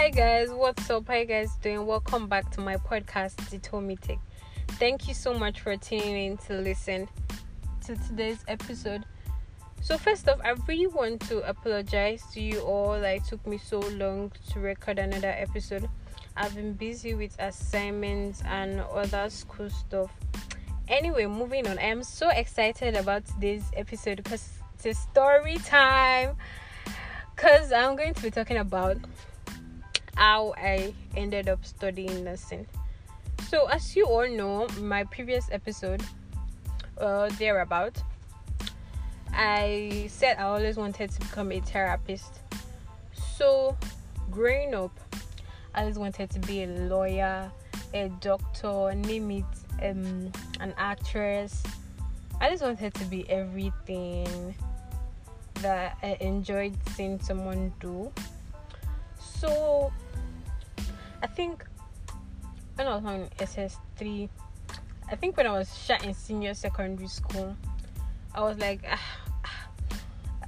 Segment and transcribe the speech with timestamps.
[0.00, 1.08] Hi guys, what's up?
[1.08, 1.84] How you guys doing?
[1.84, 4.18] Welcome back to my podcast, The Tommy Take.
[4.66, 7.06] Thank you so much for tuning in to listen
[7.84, 9.04] to today's episode.
[9.82, 12.98] So first off, I really want to apologize to you all.
[12.98, 15.86] Like, it took me so long to record another episode.
[16.34, 20.10] I've been busy with assignments and other school stuff.
[20.88, 21.78] Anyway, moving on.
[21.78, 26.36] I am so excited about today's episode because it's a story time.
[27.36, 28.96] Because I'm going to be talking about
[30.16, 32.66] how I ended up studying nursing.
[33.48, 36.02] So, as you all know, my previous episode,
[36.98, 38.02] uh, thereabout,
[39.32, 42.40] I said I always wanted to become a therapist.
[43.36, 43.76] So,
[44.30, 44.98] growing up,
[45.74, 47.50] I always wanted to be a lawyer,
[47.94, 49.44] a doctor, name it,
[49.82, 50.30] um,
[50.60, 51.62] an actress.
[52.40, 54.54] I just wanted to be everything
[55.54, 58.12] that I enjoyed seeing someone do.
[59.18, 59.92] So,
[61.22, 61.64] I think
[62.76, 64.28] when I was on SS3,
[65.10, 67.54] I think when I was shot in senior secondary school,
[68.34, 69.00] I was like, ah,
[69.44, 69.66] ah,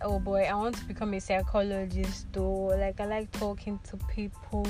[0.00, 2.72] oh boy, I want to become a psychologist though.
[2.78, 4.66] Like, I like talking to people,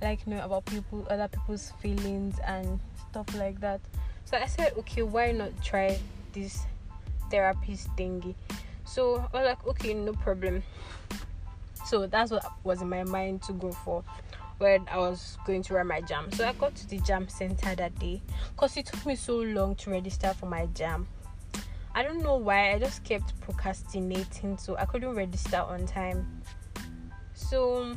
[0.00, 3.80] I like knowing about people, other people's feelings and stuff like that.
[4.24, 5.98] So I said, okay, why not try
[6.32, 6.64] this
[7.30, 8.34] therapist thingy?
[8.86, 10.62] So I was like, okay, no problem.
[11.84, 14.02] So that's what was in my mind to go for
[14.58, 16.34] when I was going to run my JAMB.
[16.34, 19.74] So I got to the JAMB center that day because it took me so long
[19.76, 21.06] to register for my JAMB.
[21.94, 26.42] I don't know why, I just kept procrastinating, so I couldn't register on time.
[27.34, 27.96] So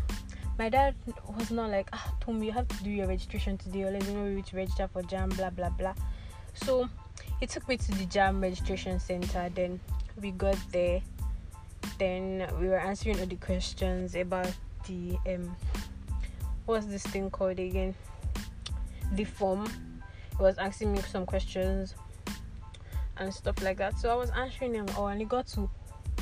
[0.59, 0.95] my dad
[1.37, 4.13] was not like, ah, Tom, you have to do your registration today, or let me
[4.13, 5.93] know you to register for JAMB, blah blah blah.
[6.53, 6.89] So
[7.39, 9.49] he took me to the JAMB registration center.
[9.53, 9.79] Then
[10.21, 11.01] we got there.
[11.99, 14.51] Then we were answering all the questions about
[14.87, 15.55] the um
[16.67, 17.95] what's this thing called again?
[19.13, 19.65] The form.
[20.33, 21.95] It was asking me some questions
[23.17, 23.97] and stuff like that.
[23.97, 25.69] So I was answering him all and he got to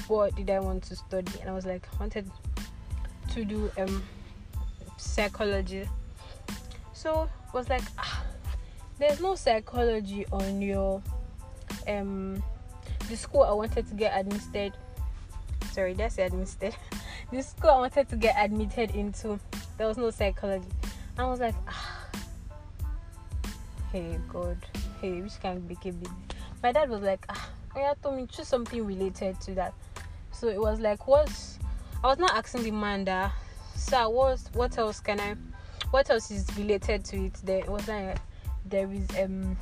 [0.07, 2.29] what did I want to study and I was like wanted
[3.33, 4.03] to do um
[4.97, 5.89] psychology.
[6.93, 8.23] So was like ah,
[8.99, 11.01] there's no psychology on your
[11.87, 12.41] um
[13.09, 14.73] the school I wanted to get admitted
[15.71, 16.75] sorry that's admitted
[17.31, 19.39] the school I wanted to get admitted into
[19.77, 20.67] there was no psychology.
[21.17, 22.07] I was like, ah,
[23.91, 24.57] hey God,
[25.01, 26.07] hey, which can be busy.
[26.61, 29.73] My dad was like, ah, I told me choose something related to that.
[30.31, 31.59] So it was like, what's
[32.03, 33.31] I was not asking the man that,
[33.75, 35.35] sir, what what else can I,
[35.91, 37.33] what else is related to it?
[37.43, 38.17] There it was like
[38.65, 39.57] there is um,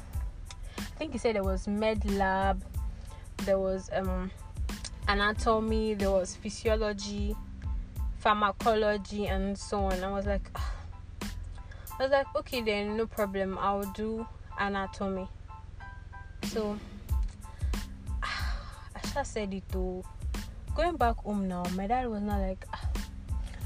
[0.78, 2.64] I think he said there was med lab,
[3.46, 4.32] there was um,
[5.08, 7.36] anatomy, there was physiology
[8.24, 10.02] pharmacology and so on.
[10.02, 10.62] I was like, Ugh.
[12.00, 13.58] I was like, okay, then no problem.
[13.60, 14.26] I'll do
[14.58, 15.28] anatomy.
[16.46, 16.80] So
[18.24, 18.58] ah,
[18.96, 20.04] I just said it to
[20.74, 21.64] going back home now.
[21.76, 22.90] My dad was not like, ah.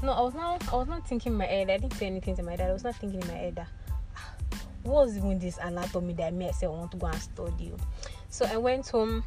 [0.02, 0.72] no, I was not.
[0.72, 1.70] I was not thinking in my head.
[1.70, 2.70] I didn't say anything to my dad.
[2.70, 3.68] I was not thinking in my head that
[4.82, 7.72] what was even this anatomy that me I said I want to go and study.
[8.28, 9.22] So I went home.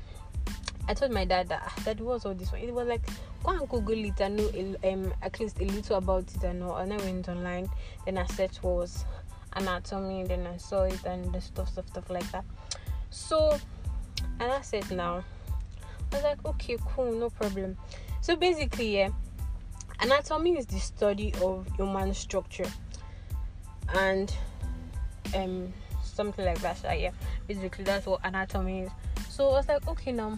[0.89, 2.61] I told my dad that that was all this one.
[2.61, 3.03] It was like
[3.43, 4.49] go and Google it and know
[4.89, 6.75] um, at least a little about it and know.
[6.75, 7.69] And I went online,
[8.05, 9.05] then I searched what was
[9.53, 12.45] anatomy, then I saw it and the stuff, stuff, stuff like that.
[13.09, 13.57] So,
[14.39, 15.23] and I said now,
[16.11, 17.77] I was like, okay, cool, no problem.
[18.21, 19.09] So basically, yeah,
[19.99, 22.69] anatomy is the study of human structure
[23.95, 24.33] and
[25.35, 25.73] um
[26.03, 26.77] something like that.
[26.77, 27.11] So yeah,
[27.47, 28.91] basically that's what anatomy is.
[29.29, 30.37] So I was like, okay, now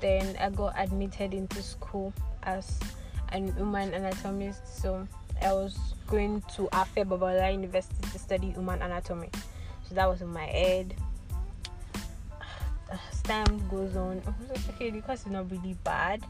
[0.00, 2.12] then I got admitted into school
[2.42, 2.78] as
[3.32, 4.80] an human anatomist.
[4.80, 5.06] So
[5.42, 9.30] I was going to Afe Babalola University to study human anatomy.
[9.88, 10.94] So that was in my head.
[12.90, 16.24] As time goes on, oh, I okay, the course is not really bad.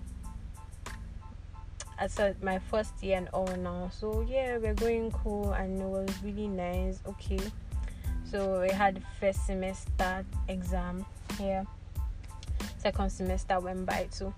[1.99, 2.09] I
[2.43, 3.91] my first year and all now.
[3.93, 6.99] So yeah, we're going cool and it was really nice.
[7.07, 7.39] Okay.
[8.25, 11.07] So we had first semester exam
[11.39, 11.65] here
[12.85, 14.33] second semester went by too.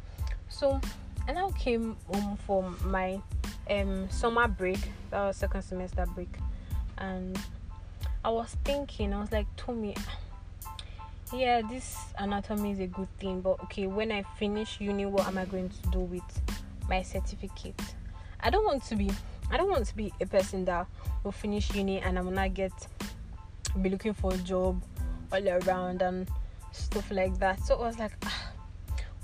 [0.48, 0.80] So
[1.26, 3.20] and I now came home for my
[3.68, 4.78] um summer break,
[5.10, 6.32] that was second semester break,
[6.98, 7.36] and
[8.24, 9.96] I was thinking, I was like, Tommy,
[11.34, 15.38] yeah, this anatomy is a good thing, but okay, when I finish uni, what am
[15.38, 16.42] I going to do with
[16.88, 17.80] my certificate?
[18.38, 19.10] I don't want to be
[19.50, 20.86] I don't want to be a person that
[21.24, 22.72] will finish uni and I'm not get
[23.82, 24.80] be looking for a job
[25.32, 26.28] all around and
[26.76, 27.60] stuff like that.
[27.62, 28.52] So I was like, ah,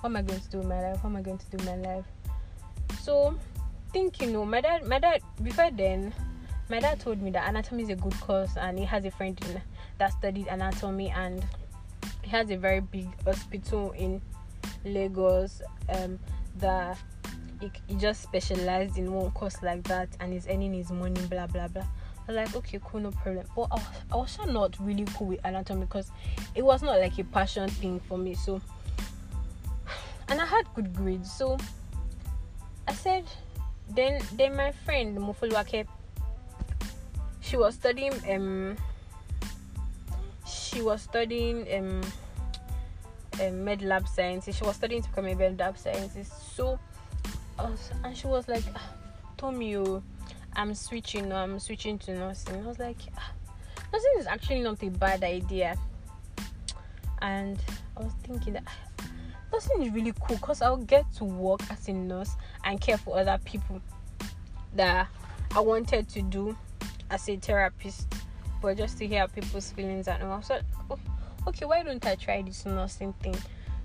[0.00, 1.02] what am I going to do in my life?
[1.02, 2.04] What am I going to do in my life?
[3.00, 3.38] So
[3.92, 6.14] thinking, no, my dad, my dad, before then,
[6.68, 9.38] my dad told me that anatomy is a good course, and he has a friend
[9.48, 9.60] in,
[9.98, 11.44] that studied anatomy, and
[12.22, 14.20] he has a very big hospital in
[14.84, 15.62] Lagos.
[15.88, 16.18] Um,
[16.56, 16.98] that
[17.60, 21.46] he, he just specialized in one course like that, and he's earning his money, blah
[21.46, 21.86] blah blah.
[22.28, 23.46] Like, okay, cool, no problem.
[23.54, 23.68] But
[24.10, 26.10] I was, not really cool with anatomy because
[26.54, 28.34] it was not like a passion thing for me.
[28.34, 28.60] So,
[30.28, 31.30] and I had good grades.
[31.30, 31.58] So,
[32.86, 33.24] I said,
[33.90, 35.86] then then my friend Mufuluake,
[37.40, 38.76] she was studying um
[40.46, 42.00] she was studying um,
[43.40, 44.56] um med lab sciences.
[44.56, 46.32] She was studying to become a med lab scientist.
[46.56, 46.78] So,
[47.58, 48.88] was, and she was like, ah,
[49.36, 50.02] Tommy, oh,
[50.56, 51.32] I'm switching.
[51.32, 52.62] I'm switching to nursing.
[52.64, 53.32] I was like, ah,
[53.92, 55.76] nursing is actually not a bad idea.
[57.20, 57.58] And
[57.96, 59.04] I was thinking that ah,
[59.52, 63.18] nursing is really cool because I'll get to work as a nurse and care for
[63.18, 63.80] other people
[64.74, 65.08] that
[65.54, 66.56] I wanted to do
[67.10, 68.06] as a therapist
[68.62, 70.40] but just to hear people's feelings and all.
[70.40, 70.60] So,
[70.90, 70.98] oh,
[71.48, 73.36] okay, why don't I try this nursing thing?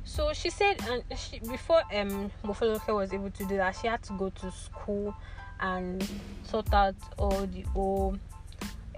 [0.05, 4.03] So she said, and she before um Mofoloke was able to do that, she had
[4.03, 5.13] to go to school
[5.59, 6.07] and
[6.43, 8.19] sort out all the old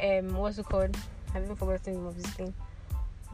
[0.01, 0.95] um what's it called?
[1.33, 2.53] I've even forgotten the name of this thing.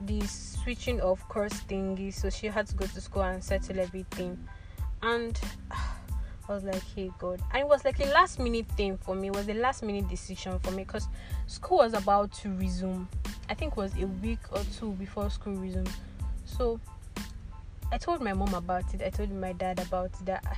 [0.06, 2.14] The switching of course thingy.
[2.14, 4.38] So she had to go to school and settle everything,
[5.02, 5.40] and.
[6.48, 7.42] I was like, hey God.
[7.52, 9.30] And it was like a last minute thing for me.
[9.30, 11.08] It was a last minute decision for me because
[11.48, 13.10] school was about to resume.
[13.50, 15.90] I think it was a week or two before school resumed.
[16.46, 16.80] So
[17.92, 19.02] I told my mom about it.
[19.02, 20.58] I told my dad about it, that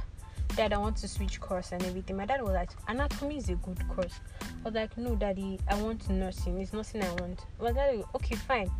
[0.57, 2.17] dad I want to switch course and everything.
[2.17, 4.19] My dad was like, anatomy is a good course.
[4.41, 6.59] I was like, no, daddy, I want nursing.
[6.59, 7.45] It's nothing I want.
[7.59, 8.71] Well, daddy, okay, fine,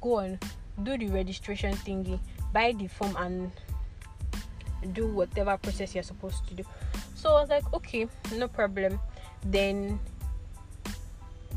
[0.00, 0.38] go on,
[0.82, 2.18] do the registration thingy,
[2.54, 3.52] buy the form and
[4.94, 6.64] do whatever process you're supposed to do.
[7.14, 8.98] So I was like, okay, no problem.
[9.44, 10.00] Then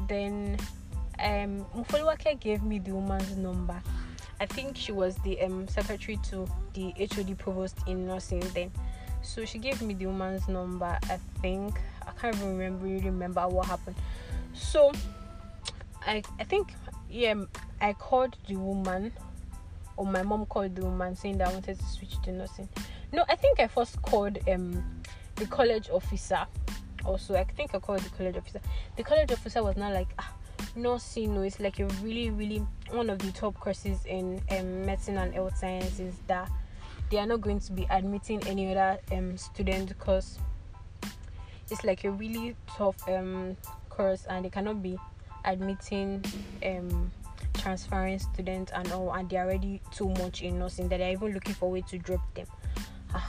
[0.09, 0.57] then
[1.19, 3.81] um Mufoluwake gave me the woman's number.
[4.41, 8.71] I think she was the um secretary to the HOD provost in nursing then.
[9.29, 11.79] So she gave me the woman's number, I think.
[12.05, 13.95] I can't even remember really remember what happened.
[14.53, 14.91] So
[16.01, 16.73] I I think
[17.07, 17.35] yeah
[17.79, 19.13] I called the woman
[19.97, 22.67] or my mom called the woman saying that I wanted to switch to nursing.
[23.13, 24.83] No, I think I first called um
[25.35, 26.47] the college officer.
[27.05, 28.59] Also, I think I called the college officer.
[28.97, 30.33] The college officer was not like ah,
[30.75, 31.35] nursing.
[31.35, 35.35] No, it's like a really, really one of the top courses in um, medicine and
[35.35, 36.49] health sciences that
[37.09, 40.39] they are not going to be admitting any other um student because
[41.69, 43.55] it's like a really tough um
[43.89, 44.97] course and they cannot be
[45.45, 46.23] admitting
[46.65, 47.11] um
[47.53, 50.87] transferring students and all and they're already too much in nursing.
[50.87, 52.47] That they're even looking for a way to drop them.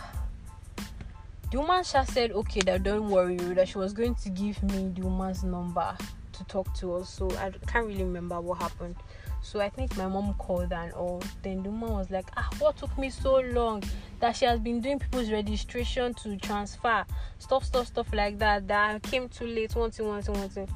[1.50, 5.03] The woman said okay that don't worry that she was going to give me the
[5.03, 5.97] woman's number
[6.32, 7.11] to talk to us.
[7.12, 8.94] So i can't really remember what happened
[9.43, 12.77] so i think my mom called and all then the woman was like ah what
[12.77, 13.83] took me so long
[14.21, 17.05] that she has been doing people's registration to transfer
[17.39, 20.49] stuff stuff stuff like that that I came too late one thing one thing one
[20.49, 20.69] thing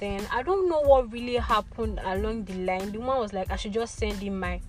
[0.00, 3.56] then i don't know what really happened along the line the woman was like i
[3.56, 4.60] should just send in my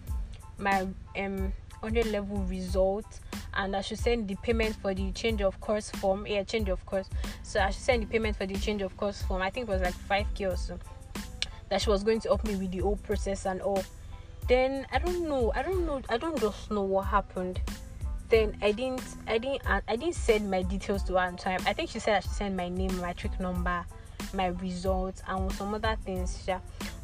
[0.59, 0.87] my
[1.17, 1.51] um
[1.85, 3.19] 100 level result
[3.53, 6.25] and I should send the payment for the change of course form.
[6.25, 7.09] Yeah, change of course.
[7.43, 9.41] So I should send the payment for the change of course form.
[9.41, 10.79] I think it was like 5k or so.
[11.69, 13.83] That she was going to help me with the whole process and all.
[14.47, 15.51] Then I don't know.
[15.55, 16.01] I don't know.
[16.09, 17.59] I don't just know what happened.
[18.29, 19.03] Then I didn't.
[19.27, 19.65] I didn't.
[19.67, 21.61] Uh, I didn't send my details to her on time.
[21.65, 23.85] I think she said I should send my name, my trick number,
[24.33, 26.43] my results, and some other things.
[26.47, 26.59] Yeah.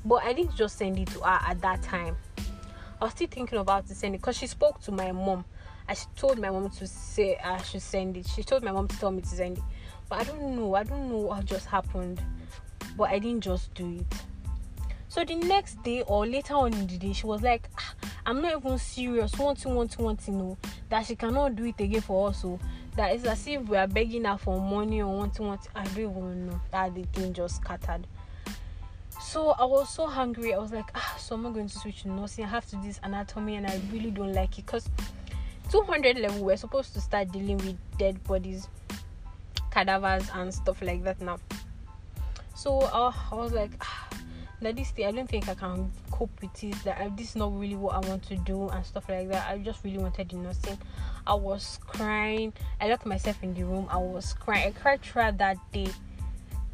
[0.05, 2.15] But I didn't just send it to her at that time.
[2.99, 5.43] I was still thinking about to send it because she spoke to my mom
[5.91, 8.25] I told my mom to say I should send it.
[8.25, 9.63] She told my mom to tell me to send it.
[10.07, 10.73] But I don't know.
[10.73, 12.21] I don't know what just happened.
[12.95, 14.15] But I didn't just do it.
[15.11, 17.93] So the next day or later on in the day, she was like, ah,
[18.25, 19.37] I'm not even serious.
[19.37, 22.41] Want to want to want to know that she cannot do it again for us.
[22.43, 22.57] So
[22.95, 25.67] that it's as if we are begging her for money or want to want.
[25.75, 26.61] I don't even know.
[26.71, 28.07] That the thing just scattered.
[29.19, 30.53] So I was so hungry.
[30.53, 32.45] I was like, ah, so I'm not going to switch to nursing.
[32.45, 34.89] I have to do this anatomy, and I really don't like it because
[35.71, 38.69] 200 level we're supposed to start dealing with dead bodies
[39.71, 41.37] cadavers and stuff like that now
[42.55, 44.10] so uh, i was like ah,
[44.61, 47.57] that this thing i don't think i can cope with it that this is not
[47.57, 50.77] really what i want to do and stuff like that i just really wanted nursing
[51.27, 55.37] i was crying i locked myself in the room i was crying i cried throughout
[55.37, 55.87] that day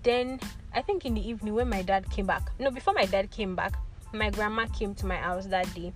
[0.03, 0.39] then
[0.73, 3.55] i think in the evening when my dad came back no before my dad came
[3.55, 3.73] back
[4.13, 5.91] my grandma came to my house that day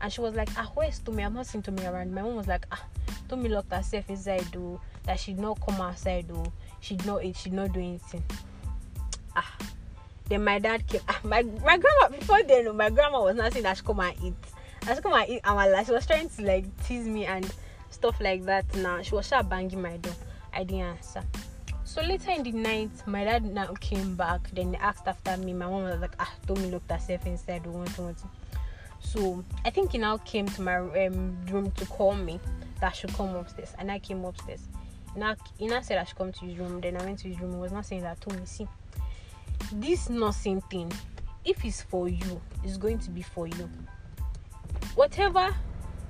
[0.00, 1.24] and she was like, Ah, where's Tommy?
[1.24, 2.12] I'm not seeing Tommy around.
[2.12, 2.84] My mom was like, Ah,
[3.28, 6.52] Tommy locked herself inside though, that she not come outside though.
[6.80, 8.24] she'd not eat, she'd not do anything.
[9.36, 9.56] Ah.
[10.30, 11.00] Then my dad came.
[11.08, 14.16] Ah, my my grandma before then, my grandma was not saying that she come and
[14.22, 14.34] eat.
[14.86, 15.84] I should come and eat amala.
[15.84, 17.52] She was trying to like tease me and
[17.90, 18.72] stuff like that.
[18.76, 20.14] Now she was start banging my door.
[20.54, 21.22] I didn't answer.
[21.84, 24.48] So later in the night, my dad now came back.
[24.52, 25.52] Then they asked after me.
[25.52, 27.66] My mom was like, ah, me looked herself inside.
[27.66, 28.14] We want to
[29.00, 32.38] So I think he now came to my um, room to call me
[32.80, 34.60] that should come upstairs, and I came upstairs.
[35.16, 36.80] Now he now said I should come to his room.
[36.80, 37.54] Then I went to his room.
[37.54, 38.20] He was not saying that.
[38.20, 38.68] Told me, see,
[39.72, 40.92] this nursing thing,
[41.44, 43.70] if it's for you, it's going to be for you.
[44.94, 45.54] Whatever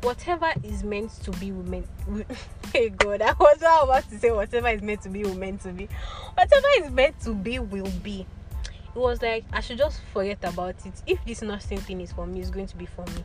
[0.03, 1.87] whatever is meant to be women
[2.73, 5.73] hey god i was about to say whatever is meant to be will meant to
[5.73, 5.89] be.
[6.35, 8.27] Whatever is meant to be will be.
[8.65, 10.95] It was like i should just forget about it.
[11.07, 13.25] If this nursing thing is for me it's going to be for me.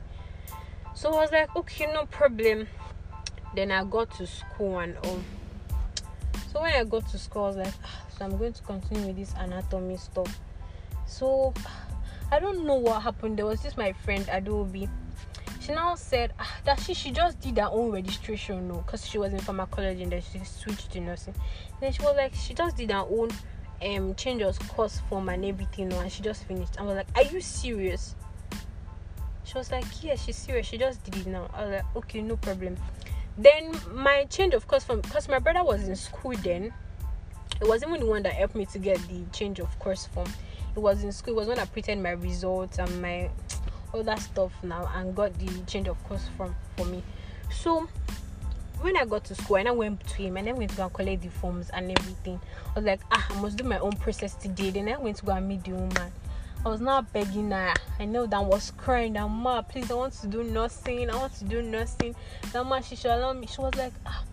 [0.93, 2.67] So i was like okay no problem.
[3.55, 5.21] Then i got to school and all
[6.51, 9.07] so when i got to school i was like ah, so i'm going to continue
[9.07, 10.39] with this anatomy stuff.
[11.05, 11.53] So
[12.31, 13.37] i don't know what happened.
[13.37, 14.89] There was just my friend adobe.
[15.61, 19.17] She now said ah, that she, she just did her own registration no because she
[19.17, 21.35] was in pharmacology and then she switched to nursing.
[21.81, 23.29] Then she was like she just did her own
[23.81, 26.79] um change of course form and everything no, and she just finished.
[26.79, 28.15] I was like are you serious?
[29.43, 30.67] She was like yeah she's serious.
[30.67, 31.49] She just did it now.
[31.53, 32.77] I was like okay no problem
[33.37, 36.73] then my change of course from because my brother was in school then
[37.61, 40.27] it was even the one that helped me to get the change of course form
[40.75, 43.29] it was in school it was when i printed my results and my
[43.93, 47.03] all that stuff now and got the change of course from for me.
[47.49, 47.87] So
[48.81, 50.83] when I got to school and I went to him and then went to go
[50.83, 52.39] and collect the forms and everything,
[52.69, 54.69] I was like, ah, I must do my own process today.
[54.71, 56.11] Then I went to go and meet the woman.
[56.65, 57.73] I was not begging her.
[57.99, 61.11] I know that I was crying that ma, please, I want to do nursing.
[61.11, 62.15] I want to do nursing.
[62.51, 63.45] That ma, she should allow me.
[63.45, 64.23] She was like, ah,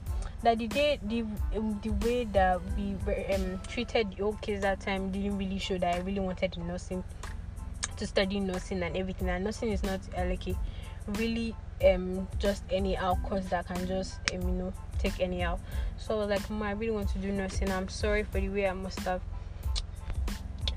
[0.42, 1.20] that the day the
[1.56, 5.58] um, the way that we were um, treated the old kids that time didn't really
[5.58, 7.04] show that I really wanted nursing
[7.96, 10.56] to study nursing and everything and nursing is not uh, like a
[11.18, 15.60] really um just any out course that can just um, you know take any out
[15.98, 18.48] so I was like Mom, I really want to do nursing I'm sorry for the
[18.48, 19.20] way I must have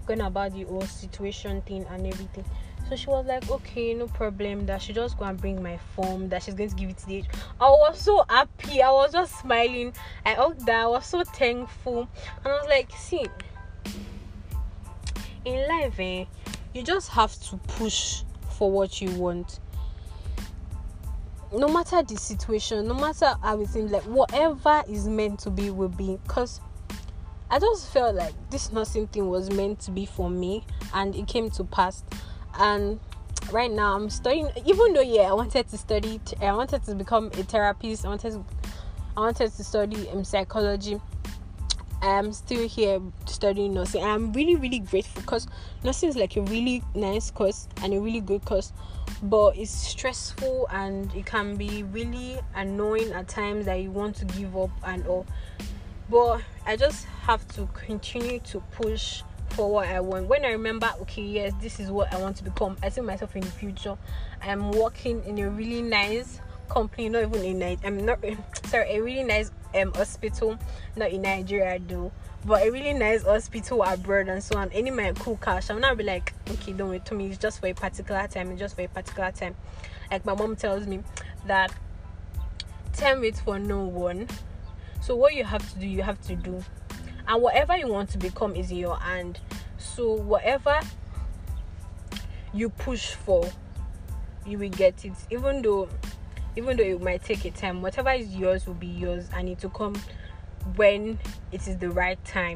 [0.05, 2.45] gone about the whole situation thing and everything
[2.89, 4.67] so she was like, okay, no problem.
[4.67, 6.29] That she just go and bring my form.
[6.29, 7.23] That she's going to give it to the.
[7.59, 8.81] I was so happy.
[8.81, 9.93] I was just smiling.
[10.25, 10.83] I hugged that.
[10.83, 12.07] I was so thankful.
[12.43, 13.25] And I was like, see,
[15.45, 16.25] in life, eh,
[16.73, 19.59] you just have to push for what you want
[21.53, 25.69] no matter the situation no matter how it seems like whatever is meant to be
[25.69, 26.59] will be because
[27.49, 31.27] i just felt like this nursing thing was meant to be for me and it
[31.27, 32.03] came to pass
[32.59, 32.99] and
[33.51, 37.27] right now i'm studying even though yeah i wanted to study i wanted to become
[37.27, 38.43] a therapist i wanted to,
[39.15, 40.99] i wanted to study um, psychology
[42.05, 44.03] I'm still here studying nursing.
[44.03, 45.47] I'm really, really grateful because
[45.83, 48.73] nursing is like a really nice course and a really good course,
[49.23, 54.25] but it's stressful and it can be really annoying at times that you want to
[54.25, 55.25] give up and all.
[56.09, 60.27] But I just have to continue to push for what I want.
[60.27, 63.35] When I remember, okay, yes, this is what I want to become, I see myself
[63.35, 63.97] in the future.
[64.41, 67.79] I'm working in a really nice company, not even in night.
[67.83, 68.19] I'm not
[68.65, 70.57] sorry, a really nice um hospital,
[70.95, 72.11] not in Nigeria though,
[72.45, 74.71] but a really nice hospital abroad and so on.
[74.71, 77.27] Any my cool cash, I'm not be like, okay, don't wait to me.
[77.27, 78.51] It's just for a particular time.
[78.51, 79.55] It's just for a particular time.
[80.11, 81.01] Like my mom tells me
[81.47, 81.73] that
[82.93, 84.27] time waits for no one.
[85.05, 86.63] So what you have to do, you have to do,
[87.27, 89.39] and whatever you want to become is in your hand.
[89.77, 90.79] So whatever
[92.51, 93.47] you push for,
[94.47, 95.13] you will get it.
[95.29, 95.89] Even though
[96.55, 99.61] even though it might take a time whatever is yours will be yours and it
[99.61, 99.95] will come
[100.75, 101.19] when
[101.51, 102.55] it is the right time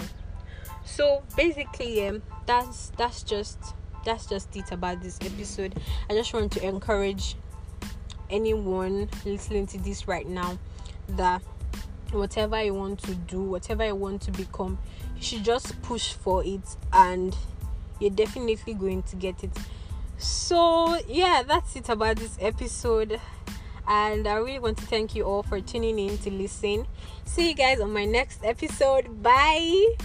[0.86, 3.60] so basically um that's that's just
[4.06, 5.77] that's just it about this episode
[6.10, 7.36] i just want to encourage
[8.29, 10.58] anyone listening to this right now
[11.10, 11.41] that
[12.13, 14.78] whatever you want to do whatever you want to become
[15.16, 17.36] you should just push for it and
[18.00, 19.51] you're definitely going to get it
[20.18, 23.20] so yeah that's it about this episode
[23.89, 26.86] and I really want to thank you all for tuning in to listen.
[27.25, 29.24] See you guys on my next episode.
[29.24, 29.96] Bye.